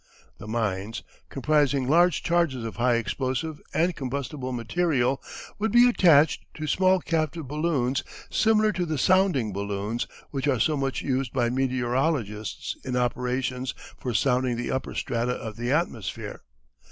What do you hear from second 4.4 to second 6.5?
material, would be attached